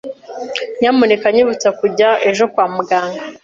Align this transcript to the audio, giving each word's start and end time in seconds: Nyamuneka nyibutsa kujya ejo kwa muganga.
Nyamuneka 0.79 1.25
nyibutsa 1.33 1.69
kujya 1.79 2.09
ejo 2.29 2.43
kwa 2.53 2.65
muganga. 2.75 3.21